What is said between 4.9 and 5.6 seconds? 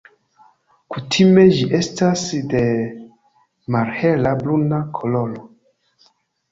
koloro.